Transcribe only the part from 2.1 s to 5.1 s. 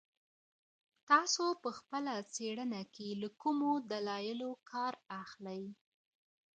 څېړنه کي له کومو دلایلو کار